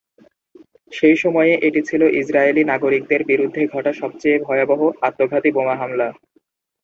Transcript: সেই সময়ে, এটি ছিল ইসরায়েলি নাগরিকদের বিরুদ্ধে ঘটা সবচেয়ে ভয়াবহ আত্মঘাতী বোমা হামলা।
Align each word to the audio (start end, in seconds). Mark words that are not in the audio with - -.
সেই 0.91 1.15
সময়ে, 1.15 1.53
এটি 1.67 1.81
ছিল 1.89 2.01
ইসরায়েলি 2.21 2.63
নাগরিকদের 2.65 3.21
বিরুদ্ধে 3.25 3.61
ঘটা 3.73 3.91
সবচেয়ে 4.01 4.37
ভয়াবহ 4.39 4.81
আত্মঘাতী 5.07 5.49
বোমা 5.55 5.75
হামলা। 5.81 6.07